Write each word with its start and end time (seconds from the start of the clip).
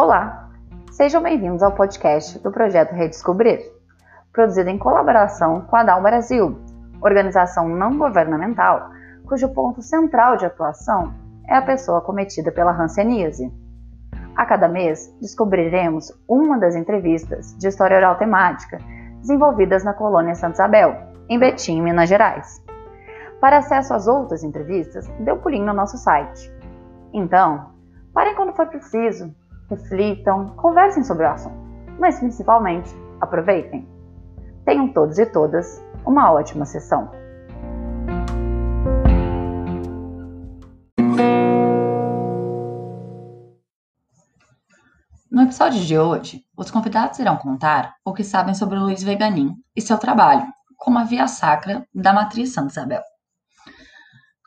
Olá, 0.00 0.48
sejam 0.92 1.20
bem-vindos 1.20 1.60
ao 1.60 1.74
podcast 1.74 2.38
do 2.38 2.52
projeto 2.52 2.92
Redescobrir, 2.92 3.58
produzido 4.32 4.70
em 4.70 4.78
colaboração 4.78 5.62
com 5.62 5.74
a 5.74 5.82
Dal 5.82 6.00
Brasil, 6.00 6.56
organização 7.02 7.68
não 7.68 7.98
governamental 7.98 8.92
cujo 9.26 9.52
ponto 9.52 9.82
central 9.82 10.36
de 10.36 10.46
atuação 10.46 11.12
é 11.48 11.56
a 11.56 11.62
pessoa 11.62 12.00
cometida 12.00 12.52
pela 12.52 12.70
hanseníase. 12.70 13.52
A 14.36 14.46
cada 14.46 14.68
mês, 14.68 15.12
descobriremos 15.20 16.12
uma 16.28 16.56
das 16.56 16.76
entrevistas 16.76 17.56
de 17.58 17.66
história 17.66 17.96
oral 17.96 18.14
temática 18.18 18.78
desenvolvidas 19.18 19.82
na 19.82 19.94
colônia 19.94 20.36
Santa 20.36 20.62
Isabel, 20.62 20.96
em 21.28 21.40
Betim, 21.40 21.82
Minas 21.82 22.08
Gerais. 22.08 22.64
Para 23.40 23.58
acesso 23.58 23.92
às 23.92 24.06
outras 24.06 24.44
entrevistas, 24.44 25.08
dê 25.18 25.32
um 25.32 25.38
pulinho 25.38 25.66
no 25.66 25.74
nosso 25.74 25.98
site. 25.98 26.52
Então, 27.12 27.72
parem 28.14 28.36
quando 28.36 28.54
for 28.54 28.68
preciso, 28.68 29.34
reflitam, 29.68 30.46
conversem 30.56 31.04
sobre 31.04 31.24
o 31.24 31.30
assunto, 31.30 31.56
mas 31.98 32.18
principalmente 32.18 32.94
aproveitem. 33.20 33.86
Tenham 34.64 34.92
todos 34.92 35.18
e 35.18 35.26
todas 35.26 35.82
uma 36.04 36.32
ótima 36.32 36.64
sessão. 36.64 37.10
No 45.30 45.42
episódio 45.42 45.80
de 45.84 45.96
hoje, 45.96 46.42
os 46.56 46.70
convidados 46.70 47.18
irão 47.18 47.36
contar 47.36 47.94
o 48.04 48.12
que 48.12 48.24
sabem 48.24 48.54
sobre 48.54 48.78
Luiz 48.78 49.02
Veganin 49.02 49.54
e 49.76 49.80
seu 49.80 49.96
trabalho 49.96 50.46
como 50.76 50.98
a 50.98 51.04
via 51.04 51.28
sacra 51.28 51.86
da 51.94 52.12
matriz 52.12 52.52
Santa 52.52 52.72
Isabel. 52.72 53.02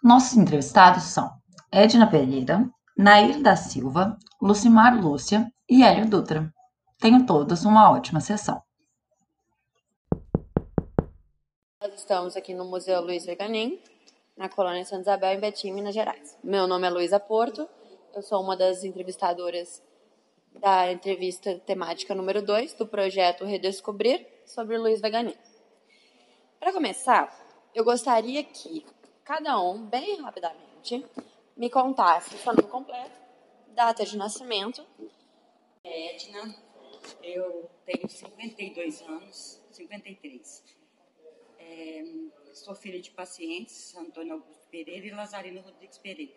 Nossos 0.03 0.35
entrevistados 0.35 1.03
são 1.03 1.29
Edna 1.71 2.07
Pereira, 2.07 2.67
Nair 2.97 3.41
da 3.41 3.55
Silva, 3.55 4.17
Lucimar 4.41 5.01
Lúcia 5.01 5.51
e 5.67 5.81
Hélio 5.81 6.09
Dutra. 6.09 6.53
Tenham 6.99 7.25
todos 7.25 7.63
uma 7.63 7.89
ótima 7.89 8.19
sessão. 8.19 8.61
Nós 11.81 11.93
estamos 11.95 12.35
aqui 12.35 12.53
no 12.53 12.65
Museu 12.65 13.01
Luiz 13.01 13.25
Veganin, 13.25 13.81
na 14.37 14.49
colônia 14.49 14.83
Santa 14.83 15.01
Isabel, 15.01 15.33
em 15.33 15.39
Betim, 15.39 15.71
Minas 15.71 15.95
Gerais. 15.95 16.37
Meu 16.43 16.67
nome 16.67 16.85
é 16.85 16.89
Luísa 16.89 17.19
Porto, 17.19 17.67
eu 18.13 18.21
sou 18.21 18.41
uma 18.41 18.57
das 18.57 18.83
entrevistadoras 18.83 19.81
da 20.59 20.91
entrevista 20.91 21.57
temática 21.65 22.13
número 22.13 22.41
2 22.41 22.73
do 22.73 22.85
projeto 22.85 23.45
Redescobrir 23.45 24.27
sobre 24.45 24.77
Luiz 24.77 24.99
Veganin. 24.99 25.35
Para 26.59 26.73
começar, 26.73 27.33
eu 27.73 27.85
gostaria 27.85 28.43
que 28.43 28.85
cada 29.23 29.59
um, 29.59 29.85
bem 29.85 30.21
rapidamente, 30.21 31.05
me 31.61 31.69
contasse 31.69 32.35
seu 32.39 32.55
nome 32.55 32.67
completo, 32.67 33.21
data 33.67 34.03
de 34.03 34.17
nascimento. 34.17 34.83
É 35.83 36.15
Edna, 36.15 36.55
eu 37.21 37.69
tenho 37.85 38.09
52 38.09 39.01
anos, 39.03 39.61
53. 39.69 40.63
É, 41.59 42.03
sou 42.55 42.73
filha 42.73 42.99
de 42.99 43.11
pacientes, 43.11 43.95
Antônio 43.95 44.33
Augusto 44.33 44.67
Pereira 44.71 45.05
e 45.05 45.11
Lazarino 45.11 45.61
Rodrigues 45.61 45.99
Pereira. 45.99 46.33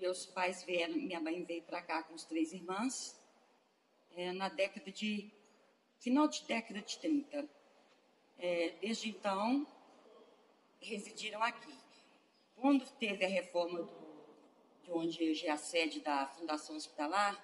Meus 0.00 0.24
pais 0.24 0.62
vieram, 0.62 0.94
minha 0.94 1.18
mãe 1.18 1.42
veio 1.42 1.64
para 1.64 1.82
cá 1.82 2.04
com 2.04 2.14
as 2.14 2.24
três 2.24 2.52
irmãs, 2.52 3.20
é, 4.12 4.30
na 4.30 4.48
década 4.48 4.92
de, 4.92 5.32
final 5.98 6.28
de 6.28 6.44
década 6.44 6.80
de 6.80 6.96
30. 6.96 7.44
É, 8.38 8.70
desde 8.80 9.08
então, 9.08 9.66
residiram 10.78 11.42
aqui. 11.42 11.83
Quando 12.64 12.86
teve 12.92 13.26
a 13.26 13.28
reforma 13.28 13.82
do, 13.82 13.92
de 14.82 14.90
onde 14.90 15.30
hoje 15.30 15.46
é 15.46 15.50
a 15.50 15.56
sede 15.58 16.00
da 16.00 16.26
Fundação 16.28 16.76
Hospitalar, 16.76 17.38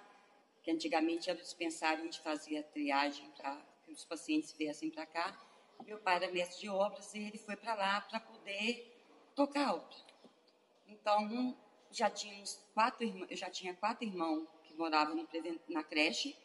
que 0.63 0.71
antigamente 0.71 1.29
era 1.29 1.37
o 1.37 1.41
dispensário 1.43 2.03
onde 2.03 2.19
fazia 2.19 2.63
triagem 2.63 3.29
para 3.37 3.55
que 3.83 3.91
os 3.91 4.03
pacientes 4.03 4.51
viessem 4.53 4.89
para 4.89 5.05
cá, 5.05 5.39
meu 5.85 5.99
pai 5.99 6.15
era 6.15 6.31
mestre 6.31 6.61
de 6.61 6.69
obras 6.69 7.13
e 7.13 7.19
ele 7.19 7.37
foi 7.37 7.55
para 7.55 7.75
lá 7.75 8.01
para 8.01 8.19
poder 8.19 8.99
tocar 9.35 9.67
a 9.67 9.75
obra. 9.75 9.95
Então, 10.87 11.55
já 11.91 12.09
tínhamos 12.09 12.59
quatro 12.73 13.05
eu 13.29 13.37
já 13.37 13.51
tinha 13.51 13.75
quatro 13.75 14.03
irmãos 14.03 14.47
que 14.63 14.73
moravam 14.73 15.27
na 15.69 15.83
creche. 15.83 16.35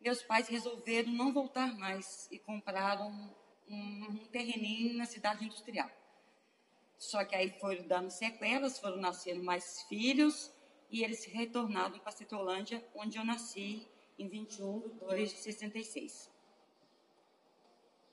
Meus 0.00 0.22
pais 0.22 0.46
resolveram 0.46 1.10
não 1.10 1.32
voltar 1.32 1.76
mais 1.76 2.28
e 2.30 2.38
compraram 2.38 3.10
um, 3.68 3.74
um 3.74 4.26
terreninho 4.26 4.96
na 4.96 5.06
cidade 5.06 5.44
industrial. 5.44 5.97
Só 6.98 7.24
que 7.24 7.36
aí 7.36 7.50
foram 7.60 7.86
dando 7.86 8.10
sequelas, 8.10 8.80
foram 8.80 8.96
nascendo 8.96 9.42
mais 9.42 9.82
filhos 9.82 10.52
e 10.90 11.04
eles 11.04 11.24
retornaram 11.26 11.96
para 12.00 12.10
Citrolândia, 12.10 12.84
onde 12.94 13.16
eu 13.16 13.24
nasci 13.24 13.86
em 14.18 14.26
21 14.26 14.80
de 14.80 14.88
2 14.94 15.30
de 15.30 15.36
66. 15.36 16.28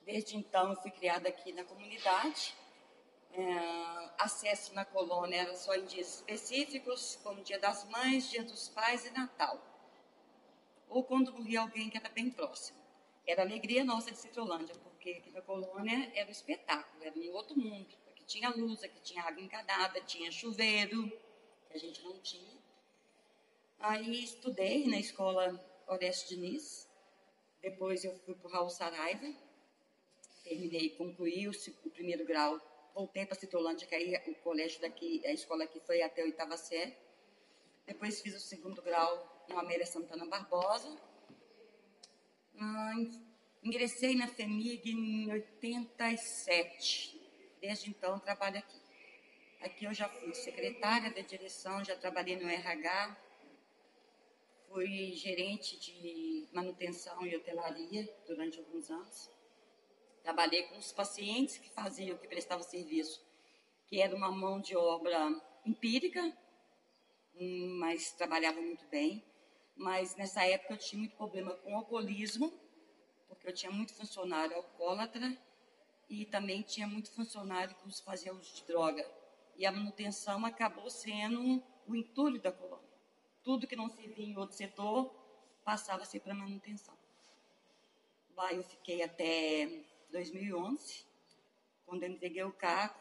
Desde 0.05 0.37
então 0.37 0.69
eu 0.69 0.75
fui 0.75 0.91
criada 0.91 1.27
aqui 1.27 1.51
na 1.51 1.63
comunidade. 1.63 2.53
É, 3.31 4.13
acesso 4.19 4.73
na 4.75 4.85
colônia 4.85 5.41
era 5.41 5.55
só 5.55 5.73
em 5.75 5.85
dias 5.85 6.17
específicos, 6.17 7.19
como 7.23 7.43
Dia 7.43 7.59
das 7.59 7.83
Mães, 7.89 8.29
Dia 8.29 8.43
dos 8.43 8.69
Pais 8.69 9.05
e 9.07 9.09
Natal. 9.09 9.59
Ou 10.87 11.03
quando 11.03 11.33
morria 11.33 11.61
alguém 11.61 11.89
que 11.89 11.97
era 11.97 12.07
bem 12.07 12.29
próximo. 12.29 12.77
Era 13.25 13.41
alegria 13.41 13.83
nossa 13.83 14.11
de 14.11 14.17
Citrolândia, 14.19 14.75
porque 14.83 15.09
aqui 15.09 15.31
na 15.31 15.41
colônia 15.41 16.11
era 16.13 16.27
um 16.27 16.31
espetáculo, 16.31 17.03
era 17.03 17.17
um 17.17 17.33
outro 17.33 17.57
mundo 17.57 18.04
tinha 18.25 18.49
luz, 18.49 18.83
aqui 18.83 18.99
tinha 19.01 19.23
água 19.23 19.41
encanada, 19.41 20.01
tinha 20.01 20.31
chuveiro, 20.31 21.09
que 21.69 21.73
a 21.73 21.77
gente 21.77 22.03
não 22.03 22.19
tinha. 22.19 22.57
Aí 23.79 24.23
estudei 24.23 24.87
na 24.87 24.99
escola 24.99 25.59
Orestes 25.87 26.29
Diniz, 26.29 26.89
depois 27.61 28.03
eu 28.03 28.17
fui 28.19 28.35
para 28.35 28.47
o 28.47 28.51
Raul 28.51 28.69
Saraiva, 28.69 29.33
terminei, 30.43 30.89
concluí 30.91 31.47
o, 31.47 31.51
o 31.83 31.89
primeiro 31.89 32.25
grau, 32.25 32.59
voltei 32.93 33.25
para 33.25 33.35
Citolândia, 33.35 33.87
que 33.87 33.93
aí 33.93 34.15
o 34.27 34.35
colégio 34.35 34.79
daqui, 34.81 35.21
a 35.25 35.31
escola 35.31 35.63
aqui 35.65 35.79
foi 35.81 36.01
até 36.01 36.21
a 36.21 36.25
oitava 36.25 36.57
série. 36.57 36.95
Depois 37.85 38.21
fiz 38.21 38.35
o 38.35 38.39
segundo 38.39 38.81
grau 38.81 39.45
no 39.47 39.59
Amélia 39.59 39.85
Santana 39.85 40.25
Barbosa. 40.25 40.95
Ah, 42.57 42.93
ingressei 43.63 44.15
na 44.15 44.27
FEMIG 44.27 44.91
em 44.91 45.31
87. 45.31 47.14
Desde 47.65 47.89
então, 47.89 48.19
trabalho 48.19 48.59
aqui. 48.59 48.79
Aqui 49.59 49.85
eu 49.85 49.93
já 49.93 50.07
fui 50.07 50.31
secretária 50.35 51.11
da 51.11 51.21
direção, 51.21 51.83
já 51.83 51.95
trabalhei 51.95 52.35
no 52.35 52.47
RH, 52.47 53.17
fui 54.69 55.13
gerente 55.13 55.75
de 55.79 56.47
manutenção 56.53 57.25
e 57.25 57.35
hotelaria 57.35 58.07
durante 58.27 58.59
alguns 58.59 58.91
anos. 58.91 59.31
Trabalhei 60.21 60.61
com 60.67 60.77
os 60.77 60.91
pacientes 60.91 61.57
que 61.57 61.71
faziam, 61.71 62.15
que 62.19 62.27
prestavam 62.27 62.63
serviço, 62.63 63.25
que 63.87 63.99
era 63.99 64.15
uma 64.15 64.31
mão 64.31 64.61
de 64.61 64.77
obra 64.77 65.19
empírica, 65.65 66.21
mas 67.79 68.11
trabalhava 68.11 68.61
muito 68.61 68.85
bem. 68.89 69.25
Mas 69.75 70.15
nessa 70.15 70.45
época 70.45 70.75
eu 70.75 70.77
tinha 70.77 70.99
muito 70.99 71.15
problema 71.15 71.55
com 71.55 71.75
alcoolismo, 71.75 72.53
porque 73.27 73.47
eu 73.47 73.53
tinha 73.55 73.71
muito 73.71 73.91
funcionário 73.95 74.55
alcoólatra 74.55 75.35
e 76.09 76.25
também 76.25 76.61
tinha 76.61 76.87
muito 76.87 77.11
funcionário 77.11 77.75
que 77.75 78.03
fazia 78.03 78.33
uso 78.33 78.55
de 78.55 78.63
droga. 78.63 79.05
E 79.55 79.65
a 79.65 79.71
manutenção 79.71 80.45
acabou 80.45 80.89
sendo 80.89 81.63
o 81.87 81.95
entulho 81.95 82.41
da 82.41 82.51
colônia. 82.51 82.89
Tudo 83.43 83.67
que 83.67 83.75
não 83.75 83.89
servia 83.89 84.25
em 84.25 84.37
outro 84.37 84.55
setor 84.55 85.13
passava 85.63 86.03
a 86.03 86.05
ser 86.05 86.19
para 86.19 86.33
manutenção. 86.33 86.95
Lá 88.35 88.51
eu 88.53 88.63
fiquei 88.63 89.01
até 89.01 89.85
2011, 90.11 91.05
quando 91.85 92.03
eu 92.03 92.09
entreguei 92.09 92.43
o 92.43 92.51
carro. 92.51 92.95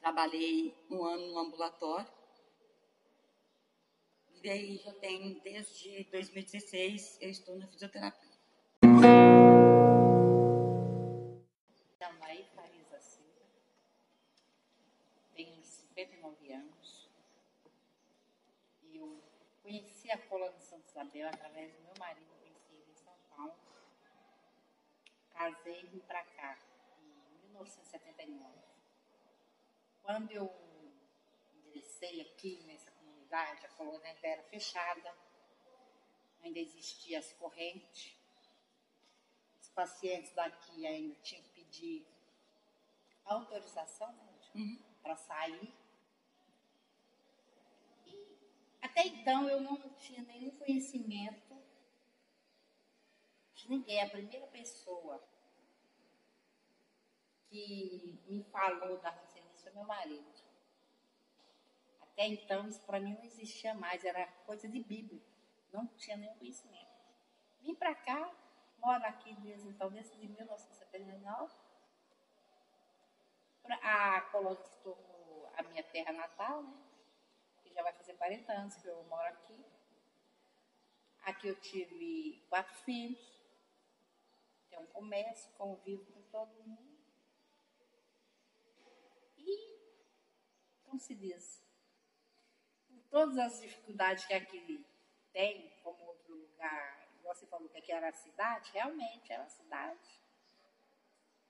Trabalhei 0.00 0.74
um 0.90 1.04
ano 1.04 1.26
no 1.32 1.38
ambulatório. 1.38 2.10
E 4.34 4.40
daí 4.40 4.76
já 4.78 4.92
tem, 4.94 5.40
desde 5.40 6.04
2016, 6.04 7.18
eu 7.20 7.30
estou 7.30 7.58
na 7.58 7.66
fisioterapia. 7.66 8.27
Conheci 19.68 20.10
a 20.12 20.18
Cola 20.28 20.50
de 20.52 20.62
Santa 20.62 20.88
Isabel 20.88 21.28
através 21.28 21.72
do 21.74 21.82
meu 21.82 21.94
marido, 21.98 22.26
conheci 22.40 22.72
ele 22.72 22.90
em 22.90 22.94
São 22.94 23.14
Paulo. 23.28 23.54
Casei 25.32 25.82
e 25.82 25.86
vim 25.86 25.98
para 25.98 26.24
cá 26.24 26.56
em 27.00 27.48
1979. 27.48 28.58
Quando 30.02 30.30
eu 30.30 30.50
ingressei 31.66 32.20
aqui 32.20 32.62
nessa 32.64 32.90
comunidade, 32.92 33.66
a 33.66 33.68
colônia 33.70 34.10
ainda 34.10 34.26
era 34.26 34.42
fechada, 34.44 35.14
ainda 36.42 36.58
existia 36.60 37.18
as 37.18 37.32
correntes. 37.32 38.16
Os 39.60 39.68
pacientes 39.70 40.32
daqui 40.32 40.86
ainda 40.86 41.14
tinham 41.16 41.42
que 41.42 41.50
pedir 41.50 42.06
autorização 43.24 44.12
né, 44.12 44.32
uhum. 44.54 44.82
para 45.02 45.16
sair 45.16 45.77
Até 48.80 49.06
então 49.06 49.48
eu 49.48 49.60
não 49.60 49.76
tinha 49.96 50.22
nenhum 50.22 50.50
conhecimento 50.50 51.56
de 53.54 53.68
ninguém. 53.68 54.02
A 54.02 54.08
primeira 54.08 54.46
pessoa 54.46 55.22
que 57.48 58.20
me 58.26 58.42
falou 58.44 58.98
da 58.98 59.10
Hanseníase 59.10 59.62
foi 59.62 59.72
meu 59.72 59.84
marido. 59.84 60.42
Até 62.00 62.26
então 62.26 62.68
isso 62.68 62.80
para 62.82 63.00
mim 63.00 63.14
não 63.14 63.24
existia 63.24 63.74
mais, 63.74 64.04
era 64.04 64.26
coisa 64.44 64.68
de 64.68 64.82
Bíblia. 64.82 65.20
Não 65.72 65.86
tinha 65.88 66.16
nenhum 66.16 66.34
conhecimento. 66.34 66.88
Vim 67.60 67.74
para 67.74 67.94
cá, 67.94 68.32
moro 68.78 69.04
aqui 69.04 69.34
desde 69.36 69.68
então, 69.68 69.90
desde 69.90 70.16
1979. 70.16 71.54
A 73.82 74.22
Colônia 74.32 74.64
se 74.64 74.78
tornou 74.78 75.50
a 75.54 75.62
minha 75.64 75.82
terra 75.82 76.12
natal, 76.12 76.62
né? 76.62 76.87
Já 77.78 77.84
vai 77.84 77.92
fazer 77.92 78.14
40 78.14 78.52
anos 78.52 78.74
que 78.74 78.88
eu 78.88 79.04
moro 79.04 79.28
aqui. 79.28 79.64
Aqui 81.22 81.46
eu 81.46 81.54
tive 81.60 82.44
quatro 82.48 82.74
filhos, 82.78 83.40
tenho 84.68 84.82
um 84.82 84.86
comércio, 84.86 85.48
convivo 85.52 86.04
com 86.06 86.20
todo 86.22 86.60
mundo. 86.64 86.98
E, 89.36 89.78
como 90.86 90.98
se 90.98 91.14
diz, 91.14 91.62
com 92.88 92.98
todas 93.10 93.38
as 93.38 93.60
dificuldades 93.60 94.26
que 94.26 94.34
aqui 94.34 94.84
tem, 95.32 95.70
como 95.84 96.02
outro 96.02 96.34
lugar, 96.34 97.08
você 97.22 97.46
falou 97.46 97.68
que 97.68 97.78
aqui 97.78 97.92
era 97.92 98.08
a 98.08 98.12
cidade, 98.12 98.72
realmente 98.72 99.32
era 99.32 99.44
a 99.44 99.48
cidade. 99.48 100.20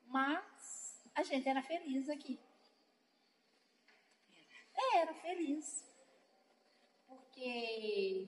Mas 0.05 1.11
a 1.15 1.23
gente 1.23 1.49
era 1.49 1.63
feliz 1.63 2.11
aqui. 2.11 2.39
Era 4.95 5.15
feliz. 5.15 5.89
Porque 7.39 8.27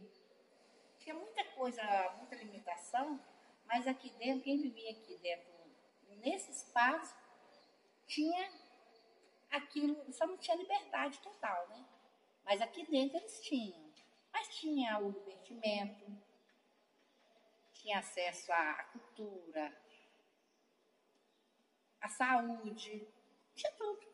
tinha 1.00 1.16
muita 1.16 1.44
coisa, 1.56 1.82
muita 2.18 2.36
limitação, 2.36 3.20
mas 3.66 3.84
aqui 3.88 4.08
dentro, 4.10 4.44
quem 4.44 4.62
vivia 4.62 4.92
aqui 4.92 5.18
dentro, 5.18 5.52
nesse 6.18 6.52
espaço, 6.52 7.16
tinha 8.06 8.52
aquilo, 9.50 10.12
só 10.12 10.28
não 10.28 10.38
tinha 10.38 10.56
liberdade 10.56 11.18
total, 11.18 11.68
né? 11.70 11.84
Mas 12.44 12.60
aqui 12.60 12.88
dentro 12.88 13.16
eles 13.16 13.40
tinham. 13.40 13.92
Mas 14.32 14.46
tinha 14.54 15.00
o 15.00 15.10
divertimento, 15.10 16.06
tinha 17.72 17.98
acesso 17.98 18.52
à 18.52 18.84
cultura, 18.92 19.76
à 22.00 22.08
saúde, 22.08 23.08
tinha 23.56 23.72
tudo. 23.72 24.09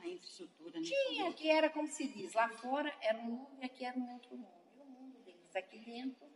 Uma 0.00 0.14
infraestrutura, 0.14 0.80
né? 0.80 0.86
Tinha, 0.86 1.32
que 1.32 1.50
era 1.50 1.70
como 1.70 1.88
se 1.88 2.08
diz, 2.08 2.32
lá 2.34 2.48
fora 2.48 2.92
era 3.00 3.18
um 3.18 3.22
mundo 3.22 3.58
e 3.60 3.64
aqui 3.64 3.84
era 3.84 3.98
um 3.98 4.12
outro 4.14 4.36
mundo. 4.36 4.60
E 4.76 4.80
o 4.80 4.84
mundo 4.84 5.18
deles 5.20 5.54
aqui 5.54 5.78
dentro, 5.78 6.26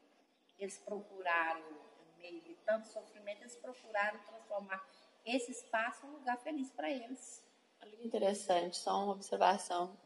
eles 0.59 0.79
procuraram, 0.79 1.63
no 1.63 2.19
meio 2.19 2.41
de 2.43 2.55
tanto 2.67 2.87
sofrimento, 2.89 3.43
eles 3.43 3.57
procuraram 3.57 4.19
transformar 4.21 4.87
esse 5.25 5.51
espaço 5.51 6.07
em 6.07 6.11
um 6.11 6.13
lugar 6.13 6.39
feliz 6.39 6.71
para 6.71 6.91
eles. 6.91 7.45
Olha 7.83 7.97
que 7.97 8.07
interessante, 8.07 8.77
só 8.77 9.05
uma 9.05 9.13
observação. 9.13 9.97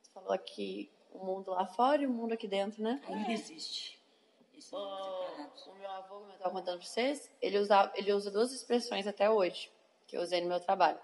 Você 0.00 0.10
falou 0.12 0.32
aqui 0.32 0.90
o 1.10 1.24
mundo 1.24 1.50
lá 1.50 1.66
fora 1.66 2.02
e 2.02 2.06
o 2.06 2.10
mundo 2.10 2.32
aqui 2.32 2.46
dentro, 2.46 2.82
né? 2.82 3.00
Ainda 3.06 3.32
existe. 3.32 3.98
Esse 4.54 4.72
mundo 4.74 4.88
separado. 4.88 5.70
O 5.70 5.74
meu 5.74 5.90
avô, 5.90 6.14
como 6.16 6.30
eu 6.30 6.34
estava 6.34 6.54
contando 6.54 6.78
para 6.78 6.86
vocês, 6.86 7.30
ele 7.40 7.58
usa, 7.58 7.92
ele 7.94 8.12
usa 8.12 8.30
duas 8.30 8.52
expressões 8.52 9.06
até 9.06 9.30
hoje, 9.30 9.70
que 10.06 10.16
eu 10.16 10.20
usei 10.20 10.40
no 10.40 10.48
meu 10.48 10.60
trabalho. 10.60 11.00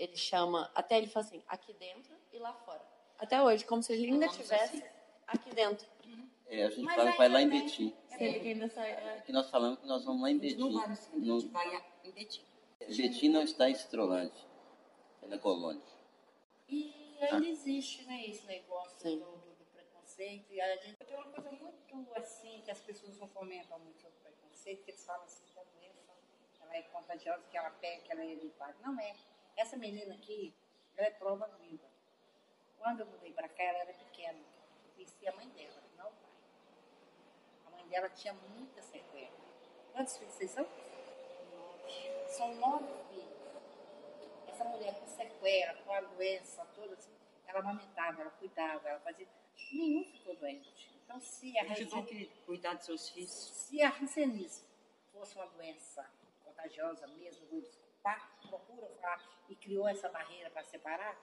Ele 0.00 0.16
chama, 0.16 0.70
até 0.74 0.96
ele 0.96 1.06
fala 1.08 1.26
assim, 1.26 1.42
aqui 1.46 1.74
dentro 1.74 2.16
e 2.32 2.38
lá 2.38 2.54
fora. 2.54 2.80
Até 3.18 3.42
hoje, 3.42 3.66
como 3.66 3.82
se 3.82 3.92
ele 3.92 4.06
ainda 4.06 4.26
Falamos 4.28 4.36
estivesse 4.50 4.76
assim? 4.78 4.86
aqui 5.26 5.54
dentro. 5.54 5.86
É, 6.46 6.64
a 6.64 6.70
gente 6.70 6.80
Mas 6.82 6.96
fala 6.96 7.12
que 7.12 7.18
vai 7.18 7.28
lá 7.28 7.40
em 7.42 7.44
ainda 7.44 7.64
Betim. 7.64 7.94
Ainda 8.18 8.68
sai. 8.70 8.90
é. 8.92 9.22
Que 9.26 9.30
nós 9.30 9.50
falamos 9.50 9.78
que 9.78 9.86
nós 9.86 10.02
vamos 10.02 10.22
lá 10.22 10.30
em 10.30 10.38
A 10.38 10.42
gente 10.42 10.56
não 10.58 10.72
vai 10.72 10.88
no 10.88 10.94
Betim. 10.94 11.02
centro, 11.04 11.16
a 11.16 11.26
No, 11.26 11.40
gente 11.40 11.52
vai 11.52 11.84
em 12.04 12.10
Betim. 12.12 12.44
Betim 12.96 13.28
não 13.28 13.42
está 13.42 13.68
em 13.68 13.74
Citrolândia, 13.74 14.44
é 15.22 15.26
na 15.26 15.38
colônia. 15.38 15.82
E 16.66 17.18
ainda 17.20 17.46
existe, 17.46 18.02
né, 18.04 18.24
esse 18.26 18.46
negócio 18.46 18.98
do, 19.04 19.16
do- 19.26 19.54
do 19.58 19.64
preconceito. 19.74 20.50
E 20.50 20.60
a 20.60 20.76
gente 20.76 20.96
tem 21.04 21.14
uma 21.16 21.26
coisa 21.26 21.50
muito 21.52 22.16
assim, 22.16 22.62
que 22.64 22.70
as 22.70 22.80
pessoas 22.80 23.18
não 23.18 23.28
fomentam 23.28 23.78
muito 23.80 24.00
sobre 24.00 24.16
o 24.16 24.20
preconceito, 24.22 24.82
que 24.82 24.90
eles 24.92 25.04
falam 25.04 25.24
assim, 25.24 25.44
que 25.52 25.58
a 25.60 25.62
doença 25.64 26.12
ela 26.62 26.74
é 26.76 26.82
contagiosa, 26.84 27.42
que 27.50 27.56
ela 27.58 27.70
pega, 27.70 28.00
que 28.02 28.12
ela 28.12 28.22
é 28.22 28.26
hereditária. 28.32 28.74
Não 28.82 28.98
é. 28.98 29.14
Essa 29.60 29.76
menina 29.76 30.14
aqui, 30.14 30.54
ela 30.96 31.08
é 31.08 31.10
prova 31.10 31.46
viva. 31.60 31.86
Quando 32.78 33.00
eu 33.00 33.06
mudei 33.06 33.30
para 33.30 33.46
cá, 33.46 33.62
ela 33.62 33.80
era 33.80 33.92
pequena. 33.92 34.38
Eu 34.38 34.94
conheci 34.94 35.28
a 35.28 35.36
mãe 35.36 35.46
dela, 35.50 35.82
não 35.98 36.06
o 36.06 36.12
pai. 36.12 36.30
A 37.66 37.70
mãe 37.72 37.86
dela 37.88 38.08
tinha 38.08 38.32
muita 38.32 38.80
sequela. 38.80 39.36
Quantos 39.92 40.16
filhos 40.16 40.32
vocês 40.32 40.50
são? 40.52 40.66
São 42.26 42.54
nove 42.54 42.86
filhos 43.10 43.40
essa 44.48 44.64
mulher 44.64 44.98
com 44.98 45.06
sequela, 45.06 45.74
com 45.82 45.92
a 45.92 46.00
doença 46.00 46.64
toda, 46.74 46.94
assim, 46.94 47.12
ela 47.46 47.60
amamentava, 47.60 48.22
ela 48.22 48.30
cuidava, 48.30 48.88
ela 48.88 49.00
fazia. 49.00 49.28
Nenhum 49.74 50.04
ficou 50.04 50.36
doente. 50.36 50.90
Então, 51.04 51.20
se 51.20 51.58
a 51.58 51.64
cuidar 52.46 52.74
dos 52.74 52.86
seus 52.86 53.10
filhos. 53.10 53.30
se 53.30 53.82
a 53.82 53.90
Hanseníase 53.90 54.64
fosse 55.12 55.34
uma 55.36 55.46
doença 55.48 56.10
contagiosa 56.42 57.06
mesmo, 57.08 57.46
eles 58.00 58.02
pá, 58.02 58.16
procuram 58.48 58.88
falar 59.00 59.22
e 59.48 59.54
criou 59.56 59.86
essa 59.88 60.08
barreira 60.08 60.50
para 60.50 60.64
separar, 60.64 61.16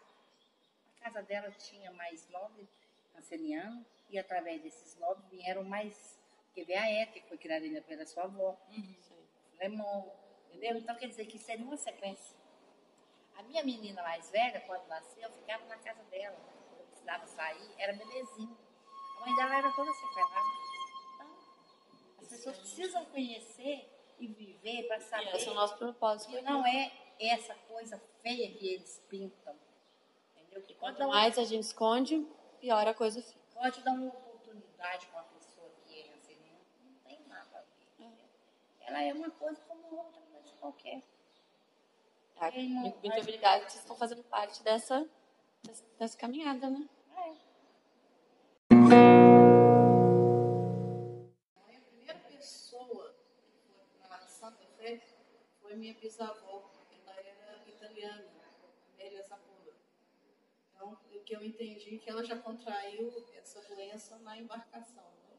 a 1.00 1.04
casa 1.04 1.24
dela 1.24 1.52
tinha 1.52 1.92
mais 1.92 2.28
nove 2.30 2.68
rancenianos 3.14 3.86
e 4.10 4.18
através 4.18 4.62
desses 4.62 4.98
nove 4.98 5.22
vieram 5.30 5.64
mais, 5.64 6.20
porque 6.46 6.64
veio 6.64 6.80
a 6.80 6.90
Ética, 6.90 7.22
que 7.22 7.28
foi 7.28 7.38
criada 7.38 7.66
ainda 7.66 7.82
pela 7.82 8.06
sua 8.06 8.24
avó, 8.24 8.58
Sim. 8.70 8.98
Lemon, 9.60 10.12
entendeu? 10.48 10.78
Então 10.78 10.96
quer 10.96 11.08
dizer 11.08 11.26
que 11.26 11.40
seria 11.40 11.66
uma 11.66 11.78
sequência. 11.78 12.38
A 13.36 13.44
minha 13.44 13.64
menina 13.64 14.02
mais 14.02 14.30
velha, 14.32 14.62
quando 14.62 14.88
nasceu, 14.88 15.24
eu 15.24 15.32
ficava 15.32 15.64
na 15.66 15.78
casa 15.78 16.04
dela. 16.06 16.38
Eu 16.80 16.86
precisava 16.86 17.26
sair, 17.28 17.72
era 17.78 17.94
bebezinho. 17.94 18.58
A 19.18 19.20
mãe 19.22 19.36
dela 19.36 19.58
era 19.58 19.72
toda 19.74 19.94
sequelada. 19.94 20.48
Então, 21.14 21.38
as 22.22 22.28
pessoas 22.28 22.58
precisam 22.58 23.06
conhecer 23.06 23.97
e 24.20 24.28
viver 24.28 24.88
para 24.88 25.00
saber 25.00 25.36
esse 25.36 25.48
é 25.48 25.52
o 25.52 25.56
nosso 25.56 25.78
propósito. 25.78 26.32
que 26.32 26.42
não 26.42 26.66
é 26.66 26.92
essa 27.20 27.54
coisa 27.68 28.02
feia 28.22 28.52
que 28.52 28.68
eles 28.68 29.04
pintam. 29.10 29.56
Entendeu? 30.36 30.62
Que 30.64 30.74
Quanto 30.76 31.00
uma, 31.04 31.08
mais 31.16 31.38
a 31.38 31.44
gente 31.44 31.64
esconde, 31.64 32.26
pior 32.60 32.88
a 32.88 32.94
coisa 32.94 33.22
fica. 33.22 33.40
pode 33.54 33.82
dar 33.82 33.92
uma 33.94 34.08
oportunidade 34.08 35.08
com 35.08 35.20
a 35.20 35.24
pessoa 35.24 35.70
que 35.86 36.00
é 36.02 36.14
assim, 36.14 36.38
não 36.84 36.94
tem 37.08 37.20
nada 37.28 37.58
a 37.58 37.62
ver. 37.62 37.86
entendeu? 38.00 38.26
Ela 38.82 39.04
é 39.04 39.14
uma 39.14 39.30
coisa 39.32 39.60
como 39.68 39.96
outra 39.96 40.22
coisa 40.22 40.52
qualquer. 40.60 41.02
A 42.40 42.52
Quem 42.52 42.70
não- 42.70 42.88
habilidade 43.20 43.64
vocês 43.64 43.82
estão 43.82 43.96
fazendo 43.96 44.24
parte 44.24 44.62
dessa, 44.64 45.08
dessa, 45.64 45.84
dessa 45.98 46.18
caminhada, 46.18 46.70
né? 46.70 46.88
É. 47.16 47.47
Foi 55.60 55.76
minha 55.76 55.94
bisavó. 55.96 56.72
Ela 57.06 57.20
era 57.20 57.68
italiana, 57.68 58.26
Amélia 58.94 59.22
Zapora. 59.22 59.76
Então, 60.74 60.94
o 60.94 61.24
que 61.24 61.36
eu 61.36 61.44
entendi 61.44 61.96
é 61.96 61.98
que 61.98 62.10
ela 62.10 62.24
já 62.24 62.38
contraiu 62.38 63.12
essa 63.34 63.62
doença 63.62 64.18
na 64.20 64.38
embarcação. 64.38 65.04
Né? 65.04 65.38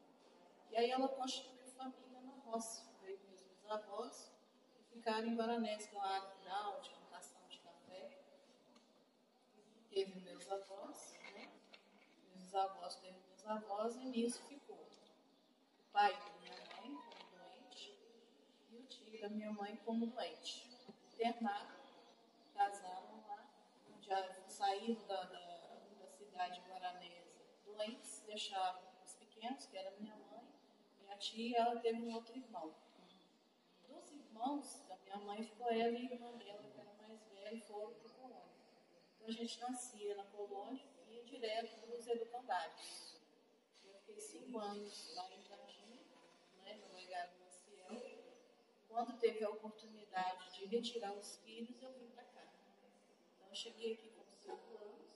E 0.71 0.77
aí 0.77 0.91
ela 0.91 1.07
constituiu 1.07 1.65
família 1.65 2.21
na 2.21 2.33
roça. 2.43 2.85
Veio 3.01 3.19
meus 3.23 3.41
bisavós 3.41 4.31
e 4.79 4.83
ficaram 4.93 5.27
em 5.27 5.35
Guaranés, 5.35 5.87
que 5.87 5.95
é 5.95 5.99
área 5.99 6.29
rural 6.29 6.81
de 6.81 6.89
plantação 6.91 7.41
de 7.47 7.59
café. 7.59 8.21
Teve 9.89 10.19
meus 10.19 10.47
avós, 10.51 11.17
né? 11.33 11.51
Meus 12.35 12.53
avós 12.53 12.95
teve 12.97 13.17
meus 13.27 13.45
avós 13.47 13.95
e 13.95 14.05
nisso 14.05 14.43
ficou 14.43 14.75
o 14.75 15.91
pai 15.91 16.13
da 19.19 19.29
minha 19.29 19.51
mãe 19.51 19.75
como 19.85 20.07
doente. 20.07 20.69
Internaram, 21.13 21.79
casaram 22.53 23.21
lá, 23.27 23.45
já 23.99 24.33
saíram 24.47 25.05
da, 25.05 25.23
da, 25.23 25.39
da 25.99 26.07
cidade 26.07 26.61
guaranesa 26.61 27.19
doentes, 27.65 28.23
deixaram 28.25 28.81
os 29.03 29.13
pequenos, 29.13 29.65
que 29.65 29.77
era 29.77 29.91
minha 29.99 30.15
mãe, 30.15 30.47
minha 31.01 31.17
tia, 31.17 31.59
ela 31.59 31.79
teve 31.79 32.01
um 32.01 32.13
outro 32.13 32.37
irmão. 32.37 32.73
Dos 33.87 34.11
irmãos 34.11 34.85
da 34.87 34.97
minha 34.97 35.17
mãe 35.17 35.43
ficou 35.43 35.69
ela 35.71 35.91
e 35.91 36.07
a 36.07 36.13
irmã 36.13 36.31
dela, 36.37 36.63
que 36.63 36.79
era 36.79 36.93
mais 37.01 37.23
velha, 37.27 37.53
e 37.53 37.61
foram 37.61 37.93
para 37.93 38.09
a 38.09 38.13
colônia. 38.13 38.53
Então 39.15 39.27
a 39.27 39.31
gente 39.31 39.59
nascia 39.61 40.15
na 40.15 40.23
colônia 40.25 40.83
e 41.07 41.15
ia 41.15 41.23
direto 41.23 41.85
dos 41.87 42.07
educandários. 42.07 43.15
Eu 43.83 43.93
fiquei 43.99 44.19
cinco 44.19 44.59
anos 44.59 45.13
lá 45.15 45.29
em 45.31 45.41
Jardim, 45.41 46.05
né, 46.63 46.75
no 46.75 46.95
legado 46.95 47.31
Maciel. 47.39 48.19
Quando 48.99 49.17
teve 49.17 49.41
a 49.45 49.49
oportunidade 49.49 50.51
de 50.51 50.65
retirar 50.65 51.13
os 51.13 51.37
filhos, 51.37 51.81
eu 51.81 51.89
vim 51.93 52.09
para 52.09 52.25
cá. 52.25 52.43
Então, 53.37 53.47
eu 53.47 53.55
cheguei 53.55 53.93
aqui 53.93 54.09
com 54.09 54.25
cinco 54.25 54.75
anos 54.75 55.07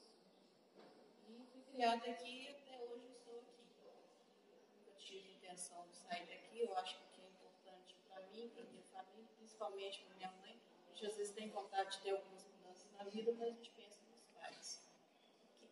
e 1.28 1.46
fui 1.52 1.62
criada 1.64 2.10
aqui 2.10 2.44
e 2.44 2.48
até 2.48 2.80
hoje 2.80 3.10
estou 3.10 3.40
aqui. 3.42 3.62
Nunca 4.74 4.92
tive 4.94 5.34
intenção 5.34 5.86
de 5.90 5.98
sair 5.98 6.26
daqui. 6.28 6.62
Eu 6.62 6.74
acho 6.78 6.98
que 6.98 7.20
é 7.20 7.26
importante 7.26 7.98
para 8.08 8.26
mim, 8.28 8.50
para 8.56 8.64
minha 8.64 8.84
família, 8.84 9.28
principalmente 9.36 10.02
para 10.06 10.16
minha 10.16 10.32
mãe, 10.32 10.62
a 10.88 10.94
gente 10.94 11.06
às 11.06 11.18
vezes 11.18 11.34
tem 11.34 11.50
vontade 11.50 11.98
de 11.98 12.04
ter 12.04 12.12
algumas 12.12 12.46
mudanças 12.46 12.90
na 12.94 13.04
vida, 13.04 13.34
mas 13.34 13.50
a 13.50 13.52
gente 13.52 13.70
pensa 13.72 14.02
nos 14.10 14.24
pais. 14.28 14.82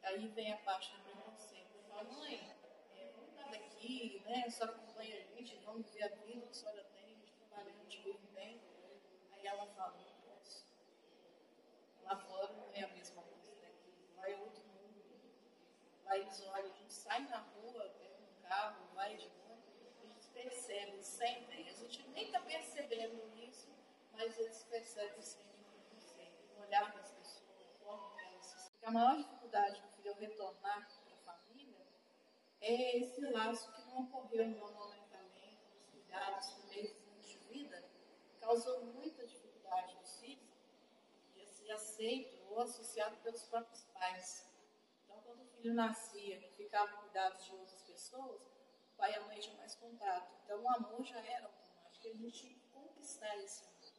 Aí 0.04 0.28
vem 0.28 0.52
a 0.52 0.58
parte 0.58 0.94
do 0.98 1.02
preconceito. 1.02 1.78
Eu 1.78 1.84
falo, 1.84 2.12
mãe, 2.12 2.36
é, 2.94 3.10
vamos 3.16 3.30
estar 3.30 3.50
daqui, 3.50 4.22
né? 4.26 4.50
Senhora 4.50 4.76
acompanha 4.76 5.16
a 5.16 5.36
gente, 5.38 5.56
vamos 5.64 5.90
ver 5.92 6.04
a 6.04 6.16
vida 6.26 6.46
a 6.46 6.54
senhora 6.54 6.84
tem, 6.94 7.06
a 7.06 7.18
gente 7.18 7.32
trabalhando, 7.52 7.80
a 7.80 7.84
gente 7.84 8.02
vive 8.04 8.28
bem. 8.34 8.62
Aí 9.42 9.48
ela 9.48 9.66
fala, 9.66 9.98
não 9.98 10.22
posso. 10.22 10.68
Lá 12.04 12.16
fora 12.16 12.54
não 12.54 12.72
é 12.76 12.84
a 12.84 12.88
mesma 12.90 13.24
coisa 13.24 13.56
daqui. 13.56 13.92
Lá 14.16 14.30
é 14.30 14.36
outro 14.36 14.64
mundo. 14.66 15.04
Lá 16.06 16.16
eles 16.16 16.40
olham, 16.42 16.72
a 16.72 16.78
gente 16.78 16.94
sai 16.94 17.22
na 17.28 17.40
rua, 17.40 17.90
pega 17.98 18.20
um 18.20 18.48
carro, 18.48 18.86
vai 18.94 19.18
de 19.18 19.28
novo, 19.30 19.64
a 20.00 20.06
gente 20.06 20.28
percebe, 20.30 21.04
sentem. 21.04 21.68
A 21.68 21.74
gente 21.74 22.08
nem 22.10 22.26
está 22.26 22.40
percebendo 22.42 23.36
isso, 23.36 23.68
mas 24.12 24.38
eles 24.38 24.64
percebem 24.66 25.20
sempre 25.24 25.58
preconceito. 25.64 26.46
O 26.56 26.62
olhar 26.62 26.94
das 26.94 27.12
pessoas, 27.12 27.82
a 28.20 28.24
elas 28.24 28.46
se. 28.46 28.86
A 28.86 28.92
maior 28.92 29.18
dificuldade 29.18 29.82
do 30.04 30.10
ao 30.10 30.16
retornar 30.18 30.88
para 31.04 31.34
a 31.34 31.40
família 31.40 31.82
é 32.62 33.00
esse 33.00 33.22
laço 33.22 33.74
que 33.74 33.82
não 33.86 34.04
ocorreu 34.04 34.50
no 34.50 34.68
amamentamento, 34.68 35.68
nos 35.74 35.88
cuidados, 35.88 36.58
nos 36.58 36.72
anos 36.76 37.28
de 37.28 37.38
vida, 37.50 37.92
causou 38.42 38.84
muita 38.86 39.21
ser 41.72 41.74
aceito 41.74 42.44
ou 42.50 42.60
associado 42.60 43.18
pelos 43.18 43.44
próprios 43.44 43.84
pais. 43.94 44.50
Então, 45.04 45.22
quando 45.22 45.42
o 45.42 45.46
filho 45.46 45.74
nascia 45.74 46.38
e 46.38 46.52
ficava 46.52 46.98
cuidados 46.98 47.46
de 47.46 47.56
outras 47.56 47.82
pessoas, 47.84 48.42
o 48.42 48.98
pai 48.98 49.12
e 49.14 49.16
a 49.16 49.22
mãe 49.22 49.40
tinham 49.40 49.58
mais 49.58 49.76
contato. 49.76 50.34
Então, 50.44 50.62
o 50.62 50.70
amor 50.70 51.04
já 51.04 51.20
era 51.20 51.46
automático. 51.46 52.08
A 52.08 52.14
gente 52.14 52.32
tinha 52.32 52.54
que 52.54 52.68
conquistar 52.68 53.38
esse 53.38 53.64
amor. 53.64 53.94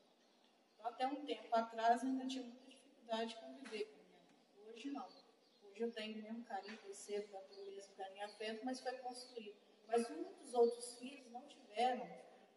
Então, 0.74 0.86
até 0.86 1.06
um 1.06 1.24
tempo 1.24 1.54
atrás, 1.54 2.02
eu 2.02 2.08
ainda 2.08 2.26
tinha 2.26 2.44
muita 2.44 2.68
dificuldade 2.68 3.34
de 3.34 3.40
conviver 3.40 3.84
com 3.86 4.02
minha 4.02 4.22
mãe. 4.22 4.72
Hoje, 4.72 4.90
não. 4.90 5.08
Hoje 5.62 5.80
eu 5.80 5.92
tenho 5.92 6.18
o 6.18 6.22
mesmo 6.22 6.44
carinho, 6.44 6.76
percebo 6.78 7.32
da 7.32 7.38
o 7.38 7.64
mesmo 7.66 7.94
carinho 7.94 8.24
afeto, 8.24 8.64
mas 8.64 8.80
foi 8.80 8.98
construído. 8.98 9.56
Mas 9.86 10.08
muitos 10.10 10.52
outros 10.54 10.98
filhos 10.98 11.30
não 11.30 11.46
tiveram 11.46 12.06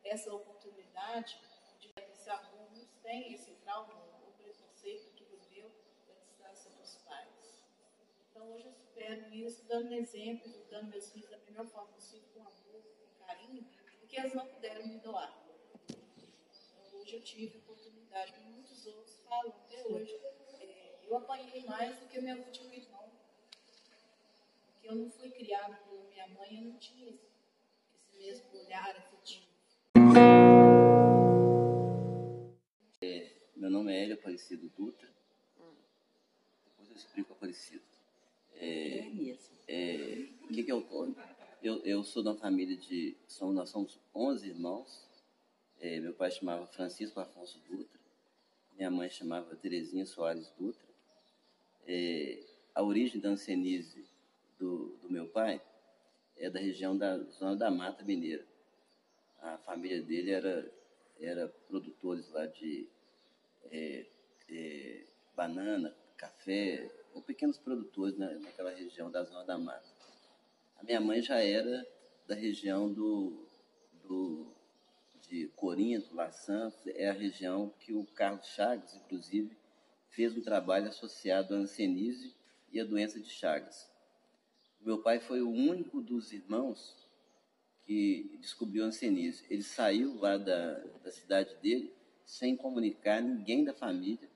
essa 0.04 0.34
oportunidade 0.34 1.40
de 1.80 1.94
esse 1.98 2.30
amor, 2.30 2.70
muitos 2.72 2.96
têm 3.02 3.34
esse 3.34 3.52
trauma, 3.56 3.94
o 3.94 4.34
preconceito 4.34 5.14
que 5.14 5.26
viveu 5.26 5.72
da 6.08 6.14
distância 6.16 6.72
dos 6.72 6.98
pais. 7.04 7.64
Então 8.46 8.58
hoje 8.58 8.68
eu 8.68 8.74
supero 8.74 9.34
isso, 9.34 9.66
dando 9.66 9.92
exemplo, 9.92 10.48
educando 10.48 10.92
meus 10.92 11.10
filhos 11.10 11.32
da 11.32 11.38
melhor 11.40 11.66
forma 11.66 11.92
possível, 11.94 12.28
com 12.32 12.42
amor, 12.42 12.84
com 12.84 13.26
carinho, 13.26 13.68
porque 14.00 14.20
eles 14.20 14.36
não 14.36 14.46
puderam 14.46 14.86
me 14.86 15.00
doar. 15.00 15.36
Então 15.90 17.00
hoje 17.00 17.16
eu 17.16 17.24
tive 17.24 17.58
oportunidade, 17.58 18.40
muitos 18.42 18.86
outros 18.86 19.20
falam 19.24 19.52
até 19.52 19.84
hoje. 19.88 20.14
é, 20.60 21.00
eu 21.02 21.18
apanhei 21.18 21.66
mais 21.66 21.98
do 21.98 22.08
que 22.08 22.22
meu 22.22 22.38
último 22.38 22.72
irmão. 22.72 23.10
Porque 24.68 24.90
eu 24.90 24.96
não 24.96 25.10
fui 25.10 25.32
criada 25.32 25.78
pela 25.78 26.04
minha 26.04 26.28
mãe, 26.28 26.58
eu 26.58 26.66
não 26.66 26.78
tinha 26.78 27.10
esse, 27.10 27.28
esse 27.96 28.16
mesmo 28.16 28.60
olhar 28.60 28.96
afetivo. 28.96 29.48
Meu 33.56 33.72
nome 33.72 33.92
é 33.92 34.04
Hélio 34.04 34.14
Aparecido 34.14 34.70
Dutra. 34.78 35.10
Depois 36.64 36.90
eu 36.92 36.96
explico 36.96 37.34
Aparecido. 37.34 37.95
É, 38.60 39.00
É 39.00 39.10
mesmo. 39.10 39.56
é, 39.68 40.28
o 40.44 40.48
que, 40.48 40.64
que 40.64 40.72
eu? 40.72 41.16
Eu, 41.62 41.82
eu 41.84 42.04
sou 42.04 42.22
de 42.22 42.30
uma 42.30 42.38
família 42.38 42.78
de. 42.78 43.16
Somos, 43.28 43.56
nós 43.56 43.70
somos 43.70 44.00
11 44.14 44.48
irmãos. 44.50 45.06
É, 45.80 46.00
meu 46.00 46.14
pai 46.14 46.32
chamava 46.32 46.66
Francisco 46.68 47.20
Afonso 47.20 47.60
Dutra. 47.70 48.00
Minha 48.78 48.92
mãe 48.92 49.10
chamava 49.10 49.56
Terezinha 49.56 50.06
Soares 50.06 50.52
Dutra. 50.58 50.86
É, 51.88 52.40
a 52.74 52.84
origem 52.84 53.20
da 53.20 53.30
ancenise 53.30 54.06
do, 54.58 54.98
do 55.02 55.10
meu 55.10 55.28
pai 55.28 55.62
é 56.38 56.50
da 56.50 56.60
região 56.60 56.98
da 56.98 57.18
zona 57.32 57.56
da 57.56 57.72
Mata 57.72 58.04
Mineira. 58.04 58.46
A 59.40 59.58
família 59.60 60.02
dele 60.02 60.32
era, 60.32 60.72
era 61.20 61.48
produtores 61.68 62.30
lá 62.32 62.46
de 62.48 62.88
é, 63.72 64.06
é, 64.50 65.04
banana, 65.36 65.96
café, 66.18 66.90
ou 67.16 67.22
pequenos 67.22 67.58
produtores 67.58 68.18
na, 68.18 68.30
naquela 68.40 68.72
região 68.72 69.10
da 69.10 69.24
Zona 69.24 69.46
da 69.46 69.58
Mata. 69.58 69.90
A 70.78 70.84
minha 70.84 71.00
mãe 71.00 71.22
já 71.22 71.40
era 71.40 71.88
da 72.28 72.36
região 72.36 72.92
do, 72.92 73.48
do, 74.04 74.46
de 75.28 75.48
Corinto, 75.56 76.14
La 76.14 76.32
Santos, 76.32 76.86
é 76.88 77.10
a 77.10 77.14
região 77.14 77.74
que 77.80 77.94
o 77.94 78.04
Carlos 78.04 78.46
Chagas, 78.48 78.94
inclusive, 78.96 79.56
fez 80.10 80.36
um 80.38 80.42
trabalho 80.42 80.90
associado 80.90 81.56
à 81.56 81.58
ancenise 81.58 82.36
e 82.72 82.80
à 82.80 82.84
doença 82.84 83.20
de 83.20 83.30
Chagas. 83.30 83.90
Meu 84.82 85.02
pai 85.02 85.20
foi 85.20 85.42
o 85.42 85.50
único 85.50 86.02
dos 86.02 86.34
irmãos 86.34 86.96
que 87.86 88.38
descobriu 88.42 88.84
a 88.84 88.88
ancenise. 88.88 89.46
Ele 89.50 89.64
saiu 89.64 90.20
lá 90.20 90.38
da, 90.38 90.74
da 91.04 91.12
cidade 91.12 91.56
dele 91.62 91.94
sem 92.26 92.58
comunicar 92.58 93.22
ninguém 93.22 93.64
da 93.64 93.74
família, 93.74 94.30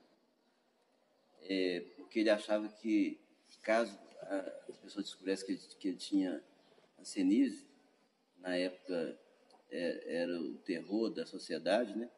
é, 1.42 1.84
porque 2.10 2.18
ele 2.18 2.30
achava 2.30 2.68
que, 2.68 3.20
caso 3.62 3.96
a- 4.22 4.52
as 4.68 4.76
pessoas 4.78 5.04
descobrissem 5.04 5.46
que 5.46 5.52
ele, 5.52 5.60
que 5.78 5.88
ele 5.90 5.96
tinha 5.96 6.42
ancenise, 6.98 7.64
na 8.38 8.56
época 8.56 9.16
é, 9.70 10.16
era 10.22 10.40
o 10.40 10.58
terror 10.58 11.08
da 11.10 11.24
sociedade, 11.24 11.96
né? 11.96 12.10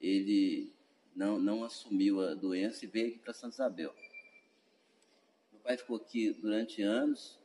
ele 0.00 0.72
não, 1.14 1.38
não 1.38 1.62
assumiu 1.62 2.22
a 2.22 2.32
doença 2.32 2.86
e 2.86 2.88
veio 2.88 3.08
aqui 3.08 3.18
para 3.18 3.34
Santa 3.34 3.56
Isabel. 3.56 3.94
Meu 5.52 5.60
pai 5.60 5.76
ficou 5.76 5.96
aqui 5.98 6.30
durante 6.32 6.80
anos. 6.80 7.38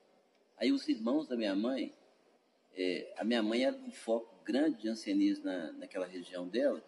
Aí 0.55 0.71
os 0.71 0.87
irmãos 0.87 1.27
da 1.27 1.35
minha 1.35 1.53
mãe, 1.53 1.93
é, 2.77 3.13
a 3.17 3.25
minha 3.25 3.43
mãe 3.43 3.65
era 3.65 3.75
um 3.75 3.91
foco 3.91 4.41
grande 4.45 4.83
de 4.83 4.87
ancenise 4.87 5.43
na, 5.43 5.73
naquela 5.73 6.05
região 6.05 6.47
dela, 6.47 6.81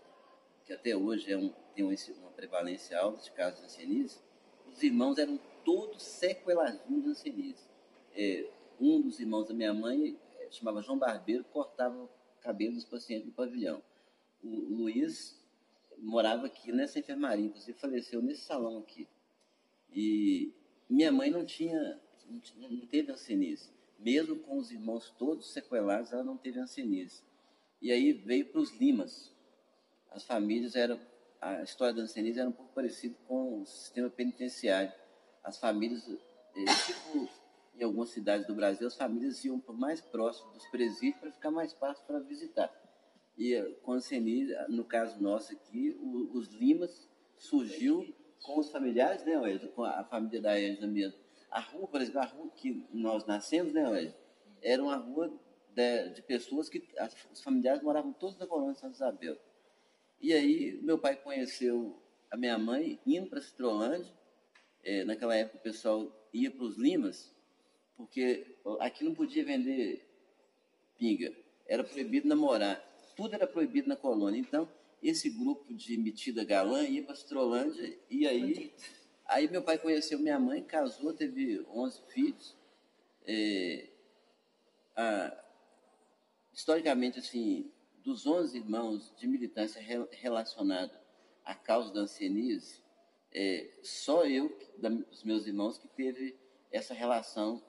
que 0.64 0.72
até 0.72 0.96
hoje 0.96 1.30
é 1.34 1.38
um, 1.38 1.50
tem 1.76 1.84
um- 1.84 1.94
uma 2.20 2.32
prevalência 2.32 2.98
alta 2.98 3.22
de 3.22 3.32
casos 3.32 3.60
de 3.60 3.66
ancenise. 3.66 4.24
Os 4.76 4.84
irmãos 4.84 5.18
eram 5.18 5.40
todos 5.64 6.04
sequeladinhos 6.04 7.04
de 7.04 7.10
ancenise. 7.10 7.64
É, 8.14 8.50
um 8.78 9.02
dos 9.02 9.22
irmãos 9.22 9.48
da 9.48 9.54
minha 9.54 9.74
mãe 9.74 10.20
é, 10.38 10.52
chamava 10.52 10.82
João 10.82 11.00
Barbeiro, 11.00 11.46
cortava 11.46 11.96
o 12.04 12.10
cabelo 12.42 12.76
dos 12.76 12.84
pacientes 12.84 13.26
no 13.26 13.32
pavilhão. 13.32 13.82
O, 14.44 14.50
Luiz 14.50 15.42
morava 15.98 16.48
aqui 16.48 16.74
nessa 16.74 17.00
enfermaria, 17.00 17.46
inclusive 17.46 17.78
faleceu 17.80 18.22
nesse 18.22 18.42
salão 18.42 18.80
aqui. 18.80 19.08
E 19.94 20.52
minha 20.90 21.10
mãe 21.10 21.32
não 21.32 21.46
tinha, 21.46 21.98
não, 22.30 22.40
ti- 22.42 22.54
não 22.60 22.86
teve 22.86 23.14
ancenise. 23.14 23.70
Mesmo 23.98 24.36
com 24.40 24.58
os 24.58 24.72
irmãos 24.72 25.10
todos 25.18 25.54
sequelados, 25.54 26.12
ela 26.12 26.24
não 26.24 26.36
teve 26.36 26.60
ancenise. 26.60 27.24
E 27.82 27.94
aí 27.94 28.12
veio 28.12 28.48
para 28.48 28.60
os 28.60 28.76
Limas. 28.76 29.32
As 30.12 30.26
famílias 30.26 30.76
eram, 30.76 31.00
a 31.42 31.62
história 31.64 31.94
da 31.94 32.02
ancenise 32.02 32.40
era 32.40 32.50
um 32.50 32.54
pouco 32.54 32.74
parecida 32.74 33.16
com 33.28 33.62
o 33.62 33.66
sistema 33.66 34.10
penitenciário. 34.10 34.92
As 35.44 35.58
famílias, 35.60 36.08
eh, 36.08 36.66
tipo 36.86 37.30
em 37.78 37.84
algumas 37.84 38.10
cidades 38.10 38.48
do 38.48 38.56
Brasil, 38.56 38.88
as 38.88 38.96
famílias 38.96 39.44
iam 39.44 39.62
mais 39.74 40.00
próximo 40.00 40.52
dos 40.54 40.66
presídios 40.68 41.20
para 41.20 41.32
ficar 41.32 41.52
mais 41.52 41.74
fácil 41.74 42.06
para 42.06 42.20
visitar. 42.20 42.72
E 43.38 43.54
eh, 43.54 43.64
com 43.84 43.92
a 43.94 43.96
ancenise, 43.96 44.54
no 44.70 44.86
caso 44.86 45.22
nosso 45.22 45.52
aqui, 45.54 45.98
o- 46.00 46.38
os 46.38 46.48
Limas 46.50 47.10
surgiu 47.38 48.14
com 48.42 48.60
os 48.60 48.72
familiares, 48.72 49.24
né, 49.26 49.38
Wed? 49.38 49.68
Com 49.70 49.84
a 49.84 50.04
família 50.06 50.42
da 50.42 50.60
Edna 50.60 50.88
mesmo. 50.88 51.20
A 51.52 51.60
rua, 51.60 51.88
por 51.88 52.02
exemplo, 52.02 52.22
a 52.22 52.26
rua 52.26 52.50
que 52.56 52.86
nós 52.94 53.26
nascemos, 53.26 53.74
né, 53.74 53.88
Wed? 53.90 54.16
Era 54.62 54.82
uma 54.82 54.96
rua 54.96 55.32
de, 55.70 56.22
pessoas 56.22 56.70
que 56.70 56.82
os 57.32 57.42
familiares 57.42 57.84
moravam 57.84 58.14
todos 58.14 58.38
na 58.38 58.48
colônia 58.48 58.74
de 58.74 58.80
Santa 58.80 58.96
Isabel. 58.96 59.38
E 60.22 60.34
aí 60.34 60.80
meu 60.82 60.98
pai 60.98 61.16
conheceu 61.16 62.02
a 62.32 62.38
minha 62.38 62.58
mãe 62.58 63.00
indo 63.06 63.28
para 63.30 63.42
Citrolândia. 63.42 64.12
Eh, 64.84 65.04
naquela 65.04 65.36
época 65.36 65.58
o 65.58 65.62
pessoal 65.62 66.30
ia 66.34 66.52
para 66.52 66.64
os 66.64 66.78
Limas, 66.78 67.34
porque 67.98 68.56
aqui 68.80 69.04
não 69.04 69.16
podia 69.16 69.44
vender 69.44 70.06
pinga. 70.98 71.36
Era 71.68 71.84
proibido 71.84 72.28
namorar. 72.28 72.78
Tudo 73.16 73.34
era 73.34 73.48
proibido 73.48 73.88
na 73.88 73.96
colônia. 73.96 74.40
Então, 74.40 74.70
esse 75.02 75.30
grupo 75.30 75.74
de 75.74 75.98
metida 75.98 76.44
galã 76.44 76.84
ia 76.84 77.04
para 77.04 77.16
Citrolândia 77.16 77.98
e 78.10 78.28
aí, 78.28 78.74
aí 79.26 79.50
meu 79.50 79.64
pai 79.64 79.78
conheceu 79.78 80.20
minha 80.20 80.40
mãe, 80.40 80.64
casou, 80.64 81.14
teve 81.14 81.66
11 81.70 82.02
filhos. 82.10 82.56
É, 83.26 83.90
a- 84.96 85.44
historicamente, 86.54 87.20
assim, 87.20 87.72
dos 88.06 88.26
11 88.28 88.58
irmãos 88.58 89.12
de 89.18 89.28
militância 89.28 89.82
re- 89.82 90.08
relacionada 90.12 91.02
à 91.44 91.56
causa 91.56 91.92
da 91.92 92.02
ancenise, 92.02 92.82
é, 93.34 93.68
só 93.84 94.24
eu, 94.26 94.56
da- 94.78 94.90
dos 94.90 95.24
meus 95.24 95.46
irmãos, 95.48 95.78
que 95.78 95.88
teve 95.88 96.38
essa 96.72 96.94
relação 96.94 97.62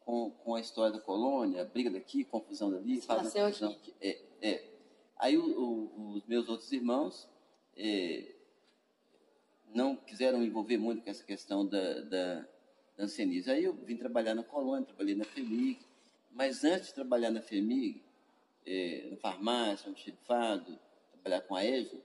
com, 0.00 0.30
com 0.30 0.54
a 0.56 0.60
história 0.60 0.92
da 0.92 1.00
colônia, 1.00 1.64
briga 1.64 1.90
daqui, 1.90 2.24
confusão 2.24 2.70
dali, 2.70 3.00
faz 3.00 3.22
nasceu 3.22 3.46
confusão 3.46 3.70
aqui. 3.72 3.94
É, 4.00 4.20
é. 4.42 4.70
Aí 5.18 5.38
o- 5.38 5.58
o- 5.58 6.12
os 6.16 6.26
meus 6.26 6.48
outros 6.48 6.70
irmãos 6.72 7.28
é, 7.76 8.34
não 9.74 9.94
quiseram 9.96 10.42
envolver 10.42 10.78
muito 10.78 11.02
com 11.02 11.10
essa 11.10 11.24
questão 11.24 11.66
da, 11.66 12.00
da, 12.02 12.34
da 12.96 13.04
ancianice. 13.04 13.50
Aí 13.50 13.64
eu 13.64 13.74
vim 13.74 13.96
trabalhar 13.96 14.34
na 14.34 14.42
colônia, 14.42 14.86
trabalhei 14.86 15.14
na 15.14 15.24
FEMIG, 15.24 15.78
mas 16.30 16.64
antes 16.64 16.88
de 16.88 16.94
trabalhar 16.94 17.30
na 17.30 17.42
FEMIG, 17.42 18.02
é, 18.66 19.08
na 19.10 19.16
farmácia, 19.16 19.90
no 19.90 19.96
xerifado, 19.96 20.78
trabalhar 21.12 21.40
com 21.42 21.54
a 21.54 21.64
EJA, 21.64 21.98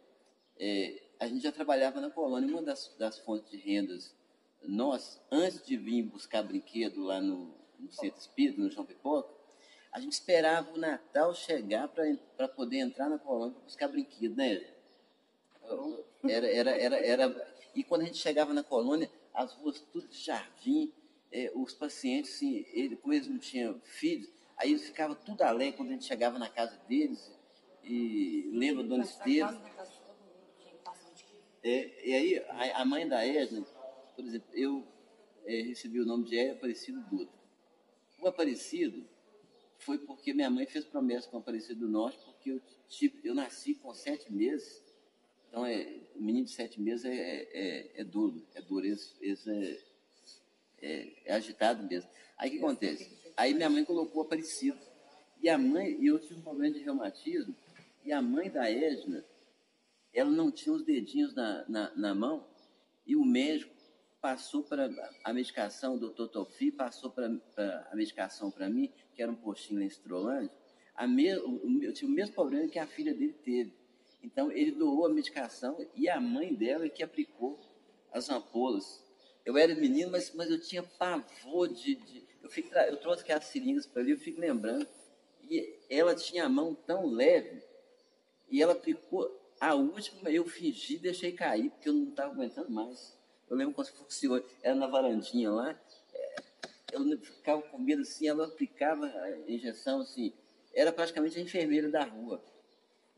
é, 0.59 1.01
a 1.19 1.27
gente 1.27 1.41
já 1.41 1.51
trabalhava 1.51 1.99
na 1.99 2.09
colônia. 2.09 2.49
Uma 2.49 2.61
das, 2.61 2.95
das 2.97 3.19
fontes 3.19 3.49
de 3.49 3.57
rendas 3.57 4.15
nós, 4.63 5.19
antes 5.31 5.65
de 5.65 5.75
vir 5.75 6.03
buscar 6.03 6.43
brinquedo 6.43 7.03
lá 7.03 7.19
no, 7.19 7.53
no 7.79 7.91
Centro 7.91 8.19
Espírita, 8.19 8.61
no 8.61 8.69
João 8.69 8.85
Pipoca, 8.85 9.33
a 9.91 9.99
gente 9.99 10.13
esperava 10.13 10.71
o 10.73 10.77
Natal 10.77 11.33
chegar 11.33 11.87
para 11.87 12.47
poder 12.47 12.77
entrar 12.77 13.09
na 13.09 13.17
colônia 13.19 13.53
para 13.53 13.63
buscar 13.63 13.87
brinquedo, 13.87 14.35
né? 14.35 14.61
Era, 16.23 16.47
era, 16.47 16.71
era, 16.71 17.05
era, 17.05 17.55
e 17.75 17.83
quando 17.83 18.01
a 18.01 18.05
gente 18.05 18.17
chegava 18.17 18.53
na 18.53 18.63
colônia, 18.63 19.09
as 19.33 19.53
ruas 19.53 19.81
tudo 19.91 20.07
de 20.07 20.17
jardim, 20.17 20.93
eh, 21.31 21.51
os 21.55 21.73
pacientes, 21.73 22.35
assim, 22.35 22.65
ele, 22.71 22.95
como 22.95 23.13
eles 23.13 23.27
não 23.27 23.37
tinham 23.37 23.79
filhos, 23.81 24.29
aí 24.61 24.69
eles 24.69 24.85
ficavam 24.85 25.15
tudo 25.15 25.41
alegre 25.41 25.75
quando 25.75 25.89
a 25.89 25.93
gente 25.93 26.05
chegava 26.05 26.37
na 26.37 26.47
casa 26.49 26.77
deles, 26.87 27.31
e 27.83 28.49
lembra 28.53 28.83
Dona 28.83 29.03
Esteves, 29.03 29.59
é, 31.63 32.07
e 32.07 32.13
aí, 32.13 32.39
a, 32.49 32.81
a 32.81 32.85
mãe 32.85 33.07
da 33.07 33.25
Edna, 33.25 33.63
por 34.15 34.25
exemplo, 34.25 34.47
eu 34.53 34.87
é, 35.45 35.61
recebi 35.61 35.99
o 35.99 36.05
nome 36.05 36.25
de 36.25 36.35
Ed 36.35 36.51
Aparecido 36.51 37.01
Dutra. 37.01 37.39
O 38.19 38.27
Aparecido 38.27 39.05
foi 39.77 39.99
porque 39.99 40.33
minha 40.33 40.49
mãe 40.49 40.65
fez 40.65 40.85
promessa 40.85 41.29
com 41.29 41.37
o 41.37 41.39
Aparecido 41.39 41.81
do 41.81 41.87
Norte, 41.87 42.17
porque 42.25 42.51
eu, 42.51 42.61
tive, 42.87 43.19
eu 43.23 43.35
nasci 43.35 43.75
com 43.75 43.93
sete 43.93 44.31
meses. 44.31 44.81
Então, 45.47 45.65
é, 45.65 45.99
menino 46.15 46.45
de 46.45 46.51
sete 46.51 46.81
meses 46.81 47.05
é, 47.05 47.13
é, 47.13 47.49
é, 47.53 48.01
é 48.01 48.03
duro, 48.03 48.43
é 48.55 48.61
duro, 48.61 48.85
esse, 48.85 49.13
esse 49.21 49.49
é, 49.51 49.79
é, 50.81 51.13
é 51.25 51.33
agitado 51.33 51.83
mesmo. 51.87 52.09
Aí 52.37 52.49
o 52.49 52.51
que 52.53 52.57
acontece? 52.57 53.20
Aí 53.41 53.55
minha 53.55 53.71
mãe 53.71 53.83
colocou 53.83 54.21
Aparecido. 54.21 54.77
E 55.41 55.49
a 55.49 55.57
mãe, 55.57 55.97
eu 55.99 56.19
tive 56.19 56.35
um 56.35 56.43
problema 56.43 56.75
de 56.75 56.83
reumatismo, 56.83 57.55
e 58.05 58.11
a 58.11 58.21
mãe 58.21 58.51
da 58.51 58.69
Edna, 58.69 59.25
ela 60.13 60.29
não 60.29 60.51
tinha 60.51 60.75
os 60.75 60.83
dedinhos 60.83 61.33
na, 61.33 61.65
na, 61.67 61.91
na 61.95 62.13
mão, 62.13 62.45
e 63.03 63.15
o 63.15 63.25
médico 63.25 63.73
passou 64.21 64.61
para 64.61 64.87
a 65.23 65.33
medicação, 65.33 65.95
o 65.95 65.99
doutor 65.99 66.27
Tofi 66.27 66.71
passou 66.71 67.09
para 67.09 67.25
a 67.91 67.95
medicação 67.95 68.51
para 68.51 68.69
mim, 68.69 68.91
que 69.15 69.23
era 69.23 69.31
um 69.31 69.35
postinho 69.35 69.81
em 69.81 69.87
Estrolândia, 69.87 70.51
a 70.93 71.07
me, 71.07 71.25
eu 71.25 71.93
tive 71.95 72.11
o 72.11 72.13
mesmo 72.13 72.35
problema 72.35 72.67
que 72.67 72.77
a 72.77 72.85
filha 72.85 73.11
dele 73.11 73.33
teve. 73.43 73.73
Então, 74.21 74.51
ele 74.51 74.73
doou 74.73 75.07
a 75.07 75.09
medicação 75.09 75.83
e 75.95 76.07
a 76.07 76.21
mãe 76.21 76.53
dela 76.53 76.85
é 76.85 76.89
que 76.89 77.01
aplicou 77.01 77.59
as 78.13 78.29
ampolas. 78.29 79.03
Eu 79.43 79.57
era 79.57 79.73
menino, 79.73 80.11
mas, 80.11 80.31
mas 80.35 80.51
eu 80.51 80.61
tinha 80.61 80.83
pavor 80.83 81.67
de... 81.69 81.95
de- 81.95 82.20
eu, 82.43 82.49
fico, 82.49 82.69
tra- 82.69 82.87
eu 82.87 82.97
trouxe 82.97 83.23
aquelas 83.23 83.45
seringas 83.45 83.85
para 83.85 84.01
ali, 84.01 84.11
eu 84.11 84.17
fico 84.17 84.39
lembrando. 84.39 84.87
E 85.49 85.79
ela 85.89 86.15
tinha 86.15 86.45
a 86.45 86.49
mão 86.49 86.73
tão 86.73 87.07
leve, 87.07 87.61
e 88.49 88.61
ela 88.61 88.73
aplicou 88.73 89.39
a 89.59 89.75
última, 89.75 90.29
eu 90.29 90.45
fingi, 90.45 90.97
deixei 90.97 91.31
cair, 91.31 91.69
porque 91.69 91.89
eu 91.89 91.93
não 91.93 92.09
estava 92.09 92.31
aguentando 92.31 92.71
mais. 92.71 93.17
Eu 93.49 93.55
lembro 93.57 93.83
se 93.83 93.91
fosse 93.91 94.27
hoje, 94.27 94.45
era 94.63 94.75
na 94.75 94.87
varandinha 94.87 95.51
lá, 95.51 95.79
é, 96.13 96.35
eu 96.93 97.17
ficava 97.19 97.61
com 97.61 97.77
medo 97.77 98.01
assim, 98.01 98.27
ela 98.27 98.45
aplicava 98.45 99.05
a 99.05 99.51
injeção 99.51 100.01
assim, 100.01 100.33
era 100.73 100.91
praticamente 100.91 101.37
a 101.37 101.41
enfermeira 101.41 101.89
da 101.89 102.03
rua. 102.03 102.41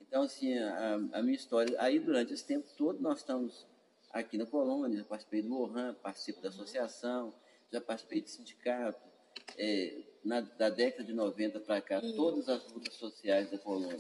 Então, 0.02 0.24
assim, 0.24 0.58
a, 0.58 0.96
a 1.14 1.24
minha 1.24 1.36
história, 1.36 1.76
aí 1.80 2.00
durante 2.00 2.34
esse 2.34 2.46
tempo 2.46 2.68
todo 2.78 3.00
nós 3.00 3.20
estamos 3.20 3.66
aqui 4.12 4.38
na 4.38 4.46
colônia, 4.46 4.98
já 5.00 5.06
participei 5.06 5.42
do 5.42 5.58
ORAN, 5.58 5.94
participo 5.96 6.42
da 6.42 6.50
associação, 6.50 7.34
já 7.72 7.82
participei 7.82 8.22
de 8.22 8.30
sindicato, 8.30 9.02
é, 9.58 10.02
na, 10.24 10.42
da 10.42 10.70
década 10.70 11.04
de 11.04 11.14
90 11.14 11.60
para 11.60 11.82
cá, 11.82 12.02
todas 12.16 12.48
as 12.50 12.72
lutas 12.72 12.94
sociais 12.96 13.50
da 13.52 13.58
colônia. 13.58 14.00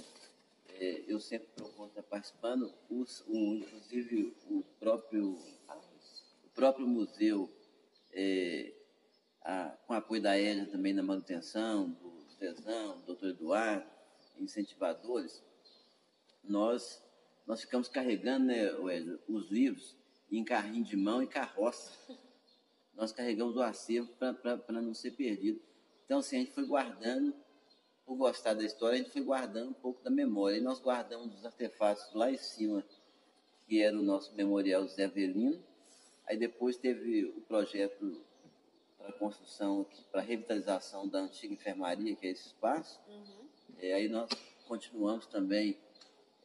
É, 0.79 1.03
eu 1.07 1.19
sempre 1.19 1.47
procuro 1.55 1.89
estar 1.89 2.03
participando, 2.03 2.73
os, 2.89 3.23
o, 3.27 3.55
inclusive 3.55 4.33
o 4.49 4.63
próprio, 4.79 5.37
o 6.43 6.49
próprio 6.55 6.87
museu, 6.87 7.49
é, 8.11 8.73
a- 9.41 9.77
com 9.85 9.93
apoio 9.93 10.21
da 10.21 10.37
EJA 10.39 10.65
também 10.65 10.93
na 10.93 11.03
manutenção, 11.03 11.89
do 11.91 12.11
Tesão, 12.39 12.97
do 13.01 13.05
doutor 13.07 13.29
Eduardo, 13.29 13.85
incentivadores, 14.37 15.43
nós, 16.43 17.01
nós 17.45 17.61
ficamos 17.61 17.87
carregando, 17.87 18.45
né, 18.47 18.69
os 19.27 19.49
livros 19.49 19.95
em 20.31 20.43
carrinho 20.43 20.83
de 20.83 20.97
mão 20.97 21.21
e 21.21 21.27
carroça. 21.27 21.91
Nós 22.95 23.12
carregamos 23.12 23.56
o 23.56 23.62
acervo 23.62 24.10
para 24.17 24.82
não 24.82 24.93
ser 24.93 25.12
perdido. 25.12 25.60
Então, 26.06 26.19
assim, 26.19 26.38
a 26.38 26.39
gente 26.39 26.51
foi 26.51 26.65
guardando, 26.65 27.34
por 28.06 28.15
gostar 28.15 28.53
da 28.53 28.63
história, 28.63 28.95
a 28.95 29.01
gente 29.01 29.12
foi 29.12 29.21
guardando 29.23 29.69
um 29.69 29.73
pouco 29.73 30.03
da 30.03 30.12
memória. 30.12 30.58
E 30.58 30.62
nós 30.62 30.79
guardamos 30.79 31.34
os 31.36 31.45
artefatos 31.45 32.13
lá 32.13 32.29
em 32.32 32.38
cima, 32.38 32.84
que 33.65 33.82
era 33.82 33.97
o 33.97 34.01
nosso 34.03 34.34
memorial 34.36 34.86
Zé 34.88 35.06
Avelino. 35.06 35.63
Aí 36.27 36.38
depois 36.38 36.77
teve 36.77 37.25
o 37.25 37.41
projeto 37.41 38.21
para 38.97 39.10
a 39.10 39.13
construção, 39.13 39.86
para 40.12 40.21
a 40.21 40.23
revitalização 40.23 41.08
da 41.08 41.19
antiga 41.19 41.53
enfermaria, 41.53 42.15
que 42.15 42.27
é 42.27 42.32
esse 42.32 42.47
espaço. 42.47 42.99
É, 43.79 43.93
aí 43.93 44.08
nós 44.08 44.29
continuamos 44.67 45.25
também 45.25 45.77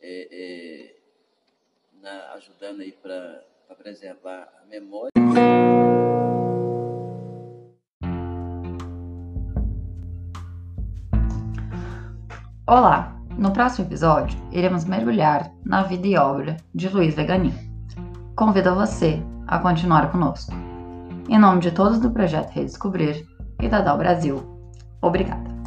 é, 0.00 0.28
é, 0.30 0.96
na- 2.00 2.32
ajudando 2.34 2.80
aí 2.80 2.92
para 2.92 3.44
preservar 3.76 4.60
a 4.62 4.66
memória. 4.66 5.17
Olá! 12.70 13.16
No 13.38 13.50
próximo 13.50 13.88
episódio, 13.88 14.38
iremos 14.52 14.84
mergulhar 14.84 15.50
na 15.64 15.84
vida 15.84 16.06
e 16.06 16.18
obra 16.18 16.58
de 16.74 16.86
Luiz 16.90 17.14
Veganin. 17.14 17.54
Convido 18.36 18.74
você 18.74 19.22
a 19.46 19.58
continuar 19.58 20.12
conosco. 20.12 20.52
Em 21.30 21.38
nome 21.38 21.62
de 21.62 21.70
todos 21.70 21.98
do 21.98 22.10
projeto 22.10 22.50
Redescobrir 22.50 23.26
e 23.58 23.70
da 23.70 23.80
Dal 23.80 23.96
Brasil, 23.96 24.36
obrigada! 25.00 25.57